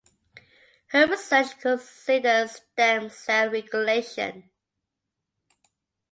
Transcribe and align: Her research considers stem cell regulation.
Her 0.87 1.05
research 1.05 1.59
considers 1.59 2.53
stem 2.53 3.11
cell 3.11 3.51
regulation. 3.51 4.49